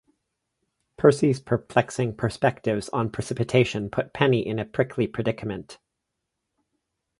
[0.97, 5.77] Percy's perplexing perspectives on precipitation put Penny in a prickly predicament.